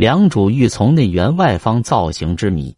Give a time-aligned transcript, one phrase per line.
[0.00, 2.74] 良渚玉琮内圆外方造型之谜。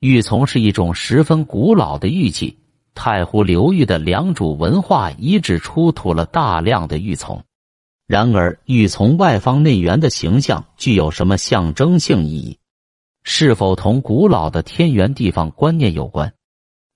[0.00, 2.58] 玉琮是一种十分古老的玉器，
[2.96, 7.42] 太湖流域的良渚文化遗址出土了大量的玉琮。
[8.08, 12.58] 然而，玉琮外方内圆的形象具有什么象征性意义？
[13.22, 16.32] 是否同古老的天圆地方观念有关？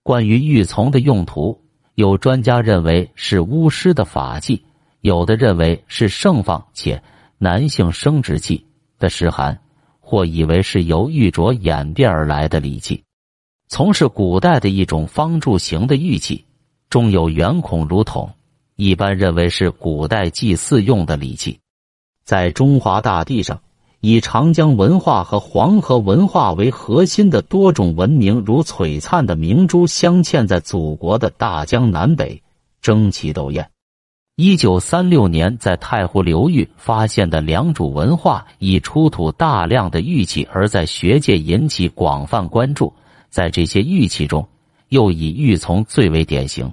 [0.03, 1.63] 关于玉琮的用途，
[1.95, 4.65] 有专家认为是巫师的法器，
[5.03, 7.01] 有的认为是盛放且
[7.39, 8.67] 男性生殖器。
[9.03, 9.59] 的诗函，
[9.99, 13.03] 或以为是由玉镯演变而来的礼器。
[13.67, 16.45] 从是古代的一种方柱形的玉器，
[16.89, 18.31] 中有圆孔如筒，
[18.77, 21.59] 一般认为是古代祭祀用的礼器。
[22.25, 23.61] 在中华大地上，
[23.99, 32.41] 以长江文化和黄河文化为核心的多种文明，如璀璨的明珠镶嵌在祖国的大江南北，
[32.81, 33.72] 争奇斗艳。
[34.37, 42.95] 一九三六年，在太湖流域发现的良渚文化已出土大量的玉器，而在学界引起广泛关注。
[43.29, 44.49] 在这些玉器中，
[44.89, 46.73] 又以玉琮最为典型。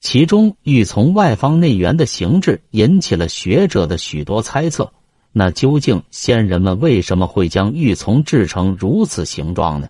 [0.00, 4.92] 其中，玉琮外方内圆的形制引起了学者的许多猜测。
[5.32, 9.88] 那究竟先人们为什么会将玉琮制成如此形状呢？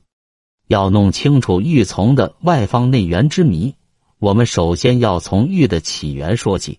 [0.69, 3.75] 要弄清楚玉琮的外方内圆之谜，
[4.19, 6.79] 我们首先要从玉的起源说起。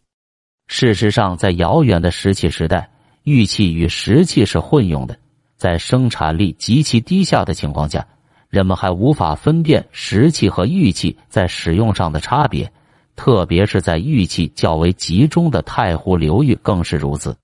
[0.67, 2.89] 事实上，在遥远的石器时代，
[3.23, 5.17] 玉器与石器是混用的。
[5.55, 8.05] 在生产力极其低下的情况下，
[8.49, 12.71] 人们还无法分辨石器和玉器在使用上的差别，
[13.15, 17.35] 特别是在玉器较为集中的太湖流域更是如此。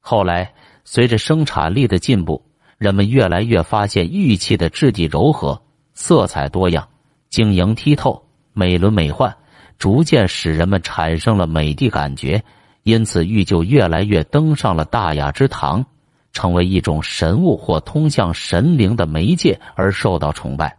[0.00, 0.52] 后来，
[0.84, 2.44] 随着生产力的进步，
[2.78, 5.60] 人们越来越发现玉器的质地柔和、
[5.94, 6.86] 色彩多样、
[7.30, 8.22] 晶莹剔透、
[8.52, 9.32] 美轮美奂，
[9.78, 12.42] 逐渐使人们产生了美的感觉。
[12.86, 15.84] 因此，玉就越来越登上了大雅之堂，
[16.32, 20.78] 成为一种神物或通向神灵的媒介而受到崇拜。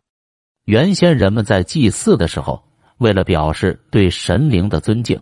[0.63, 2.63] 原先人们在祭祀的时候，
[2.97, 5.19] 为了表示对神灵的尊敬，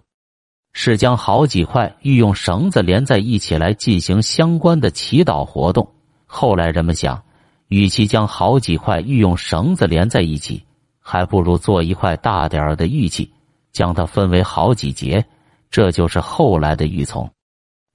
[0.73, 5.91] 是将好几块玉用绳子连在一起来进行相关的祈祷活动。
[6.27, 7.23] 后来人们想，
[7.67, 10.61] 与其将好几块玉用绳子连在一起，
[10.99, 13.33] 还不如做一块大点儿的玉器，
[13.71, 15.25] 将它分为好几节。
[15.75, 17.29] 这就是后来的玉琮，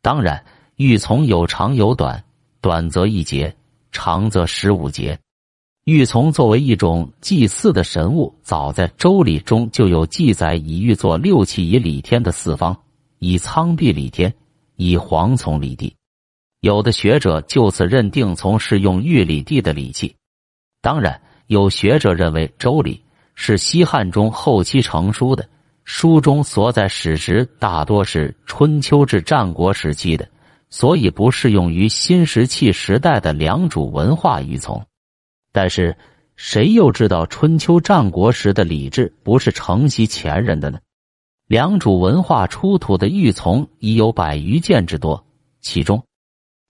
[0.02, 0.44] 当然，
[0.76, 2.22] 玉琮有长有短，
[2.60, 3.56] 短则一节，
[3.90, 5.18] 长则十五节。
[5.86, 12.76] 玉琮作为一种祭祀的神物，早在《周礼》中就有记载：以玉作六器，以礼天的四方，
[13.18, 14.34] 以苍璧礼天，
[14.76, 15.96] 以黄琮礼地。
[16.60, 20.14] 有的学者就此认定琮是用玉礼地的礼器。
[20.82, 22.96] 当然，有学者认为《周礼》
[23.34, 25.48] 是西汉中后期成书的。
[25.92, 30.26] 书中所载史实大多是春秋至战国时期的，
[30.70, 34.80] 所以不适用于新石器时代的良渚文化玉琮。
[35.50, 35.96] 但是，
[36.36, 40.78] 谁又知道春秋战国时的礼制不是承袭前人的呢？
[41.48, 45.26] 良渚文化出土的玉琮已有百余件之多，
[45.60, 46.04] 其中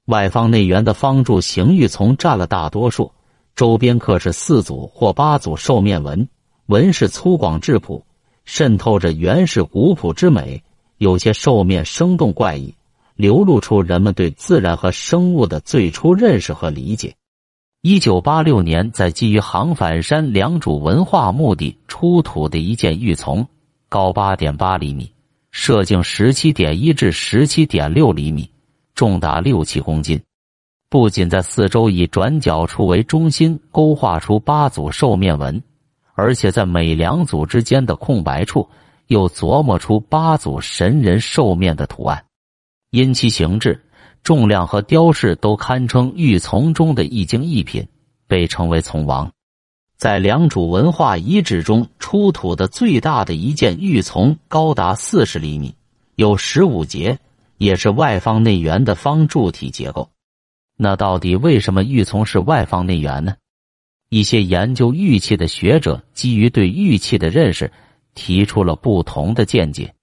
[0.07, 3.13] 外方内圆的方柱形玉琮占了大多数，
[3.55, 6.27] 周边刻是四组或八组兽面纹，
[6.67, 8.03] 纹饰粗犷质朴。
[8.45, 10.63] 渗透着原始古朴之美，
[10.99, 12.75] 有些兽面生动怪异，
[13.15, 17.15] 流露出人们对自然和生物的最初认识和理解。
[17.83, 23.47] 一九八六年，在基于杭反山良渚文化墓地出土的一件玉琮，
[23.89, 25.11] 高八点八厘米，
[25.51, 28.51] 射径十七点一至十七点六厘米，
[28.95, 30.21] 重达六七公斤。
[30.91, 35.63] 不仅在四周以转角处为中心勾画出八组兽面纹。
[36.21, 38.69] 而且在每两组之间的空白处，
[39.07, 42.23] 又琢磨出八组神人兽面的图案，
[42.91, 43.83] 因其形制、
[44.23, 47.89] 重量和雕饰都堪称玉琮中的一精一品，
[48.29, 49.33] 被称为“琮王”。
[49.97, 55.75] 在良渚文化遗址中出土的最大的一件玉琮，高达四十厘米，
[56.17, 57.19] 有十五节，
[57.57, 60.11] 也是外方内圆的方柱体结构。
[60.77, 63.37] 那到底为什么玉琮是外方内圆呢？
[64.11, 67.73] 一些研究玉器的学者基于对玉器的认识，
[68.13, 69.95] 提出了不同的见解，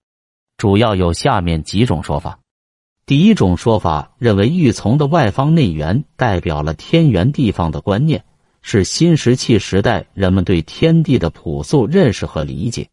[0.56, 2.40] 主要有下面几种说法。
[3.06, 8.24] 第一种说法认为，玉琮的外方内圆代表了天圆地方的观念，
[8.62, 12.86] 是新石器时代人们对天地的朴素认识和理解；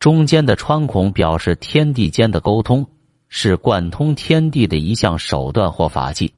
[0.00, 2.84] 中间的穿孔表示天地间的沟通，
[3.28, 6.34] 是贯通天地的一项手段或法器。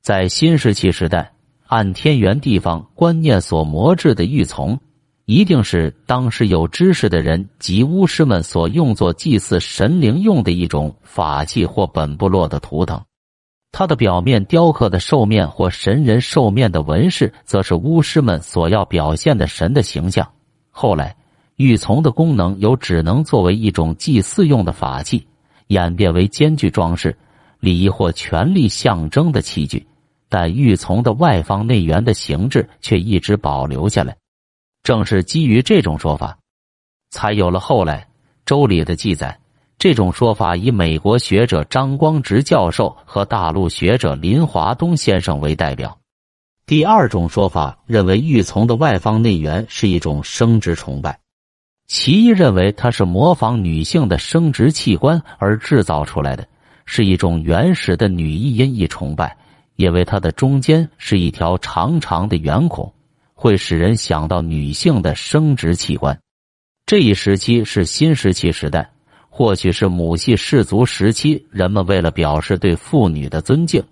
[0.00, 1.32] 在新石器时代。
[1.70, 4.76] 按天圆地方观念所磨制的玉琮，
[5.24, 13.00] 一定是当时有知识的人及巫师们所用作祭祀神灵用的一种法器或本部落的图腾。
[13.70, 20.28] 它的表面雕刻的兽面或神人兽面的纹饰，则是巫师们所要表现的神的形象。
[20.70, 21.14] 后来，
[21.54, 25.24] 玉琮的功能由只能作为一种祭祀用的法器，
[25.68, 27.16] 演变为兼具装饰、
[27.60, 29.86] 礼仪或权力象征的器具。
[30.30, 34.16] 但玉琮的外方内圆的形制却一直保留下来。
[34.82, 36.38] 正是基于这种说法，
[37.10, 38.00] 才有了后来
[38.46, 39.38] 《周礼》的记载。
[39.78, 45.98] 这种说法以美国学者张光直教授和大陆学者林华东先生为代表。
[46.66, 51.18] 第二种说法认为玉琮的外方内圆是一种生殖崇拜，
[51.88, 56.46] 其一认为它是模仿女性的生殖器官而制造出来的，
[56.84, 59.36] 是一种原始的女一阴一崇拜，
[59.80, 62.92] 因为它的中间是一条长长的圆孔，
[63.32, 66.20] 会使人想到女性的生殖器官。
[66.84, 68.90] 这一时期是新石器时代。
[69.30, 73.82] 或许是母系氏族时期，人们为了表示对妇女的尊敬，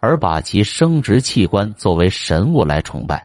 [0.00, 3.16] 而把其生殖器官作为神物来崇拜。《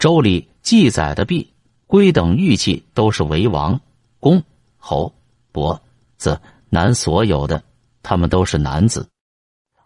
[0.00, 1.48] 周礼》记载的璧、
[1.86, 3.80] 圭等玉器都是为王、
[4.18, 4.42] 公、
[4.78, 5.14] 侯、
[5.52, 5.80] 伯、
[6.16, 6.40] 子、
[6.70, 7.62] 男所有的，
[8.02, 9.06] 他们都是男子；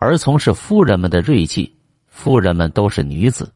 [0.00, 1.76] 而从事夫人们的锐器，
[2.06, 3.52] 夫人们都是女子。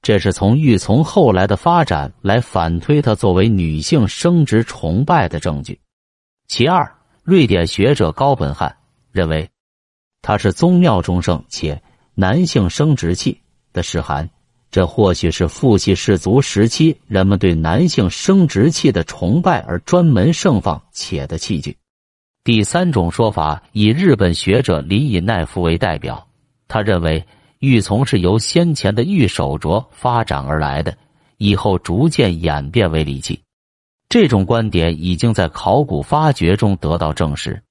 [0.00, 5.80] 这是从玉琮后来的发展来反推它作为女性生殖崇拜的证据。
[6.46, 6.88] 其二，
[7.24, 8.76] 瑞典学者高本汉
[9.10, 9.50] 认为，
[10.22, 11.82] 它是宗庙中圣且
[12.14, 13.40] 男性生殖器
[13.72, 14.30] 的示涵。
[14.70, 21.76] 这或许是父系氏族时期人们对男性生殖器的崇拜而专门盛放且的器具。
[22.44, 26.26] 第三种说法以日本学者林以奈夫为代表，
[26.66, 27.24] 他认为
[27.60, 30.96] 玉琮是由先前的玉手镯发展而来的，
[31.38, 33.40] 以后逐渐演变为礼器。
[34.08, 37.62] 这种观点已经在考古发掘中得到证实，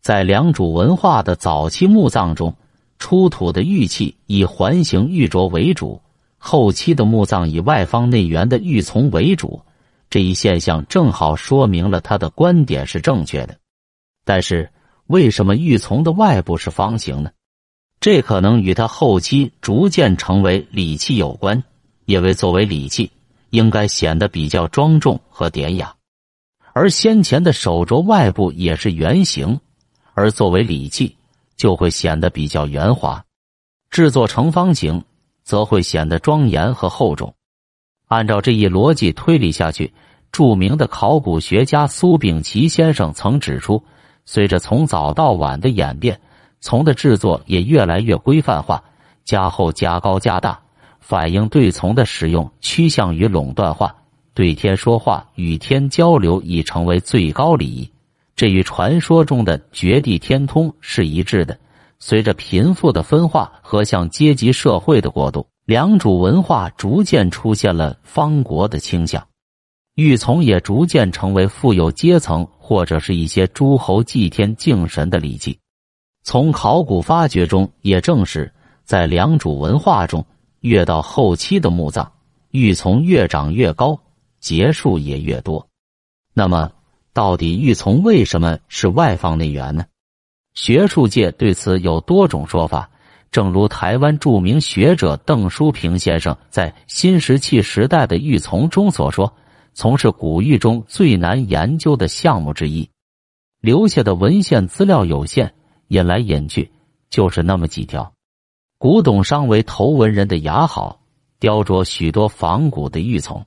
[0.00, 2.54] 在良渚文化的早期墓葬中
[3.00, 6.00] 出土的玉器以环形玉镯为主，
[6.38, 9.60] 后期的墓葬以外方内圆的玉琮为主。
[10.08, 13.58] 这一现象正好说明了他的观点是正确的。
[14.24, 14.70] 但是，
[15.06, 17.30] 为什么玉琮的外部是方形呢？
[18.00, 21.62] 这可能与他后期逐渐成为礼器有关，
[22.06, 23.10] 因为作为礼器。
[23.50, 25.94] 应该显得比较庄重和典雅，
[26.72, 29.60] 而先前的手镯外部也是圆形，
[30.12, 31.16] 而作为礼器
[31.56, 33.24] 就会显得比较圆滑。
[33.90, 35.04] 制作成方形
[35.44, 37.32] 则会显得庄严和厚重。
[38.08, 39.94] 按照这一逻辑推理下去，
[40.32, 43.84] 著名的考古学家苏秉琦先生曾指出，
[44.26, 46.20] 随着从早到晚的演变，
[46.60, 48.82] 从的制作也越来越规范化，
[49.24, 50.60] 加厚、加高、加大。
[51.00, 53.94] 反映对从的使用趋向于垄断化，
[54.32, 57.90] 对天说话、与天交流已成为最高礼仪。
[58.34, 61.58] 这与传说中的绝地天通是一致的。
[61.98, 69.26] 随着贫富的分化和向阶级社会的过渡，良渚文化逐渐出现了方国的倾向，
[69.94, 75.58] 玉琮也逐渐成为富有阶层或者是一些诸侯祭天敬神的礼器。
[76.22, 78.52] 从考古发掘中也证实，
[78.84, 80.24] 在良渚文化中。
[80.60, 82.10] 越到后期的墓葬，
[82.50, 84.00] 玉琮越长越高，
[84.40, 85.68] 结数也越多。
[86.32, 86.72] 那么，
[87.12, 89.84] 到底玉琮为什么是外方内圆呢？
[90.54, 92.88] 学术界对此有多种说法。
[93.30, 99.30] 正如台湾著名学者邓书平先生在《新石器时代的玉琮》中所说
[99.74, 102.88] ：“从事古玉中最难研究的项目之一，
[103.60, 105.52] 留下的文献资料有限，
[105.88, 106.70] 引来引去
[107.10, 108.12] 就是那么几条。”
[108.78, 111.00] 古董商为头文人的雅好，
[111.40, 113.42] 雕琢许多仿古的玉琮，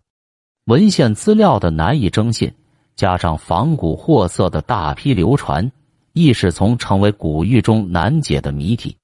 [0.65, 2.53] 文献资料的难以征信，
[2.95, 5.71] 加上仿古货色的大批流传，
[6.13, 8.97] 亦是从成为古玉中难解的谜题。